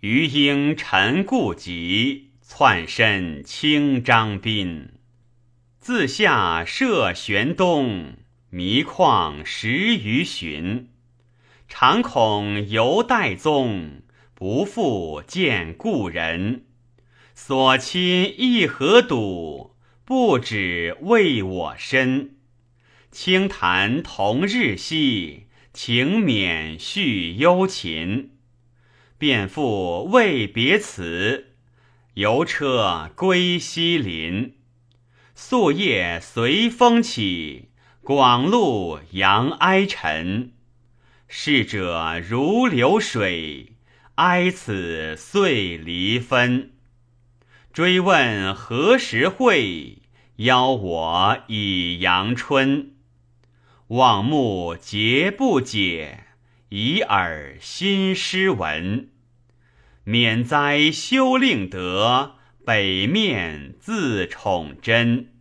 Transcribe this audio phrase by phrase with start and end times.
[0.00, 4.90] 余应陈顾疾，窜身清张宾。
[5.80, 8.14] 自下涉玄东，
[8.50, 10.90] 迷旷十余寻。
[11.66, 14.02] 常恐犹待踪，
[14.36, 16.66] 不复见故人。
[17.34, 19.74] 所亲亦何睹？
[20.04, 22.36] 不止为我身。
[23.10, 28.30] 轻谈同日夕，情免续幽情。
[29.18, 31.48] 便复未别辞，
[32.14, 34.54] 游车归西林。
[35.34, 37.70] 宿夜随风起，
[38.02, 40.52] 广路扬哀尘。
[41.26, 43.72] 逝者如流水，
[44.14, 46.70] 哀此岁离分。
[47.72, 49.98] 追问何时会？
[50.36, 52.92] 邀我以阳春。
[53.88, 56.27] 望目结不解，
[56.70, 59.08] 以耳新诗文。
[60.04, 65.32] 免灾修令德，北面自宠真。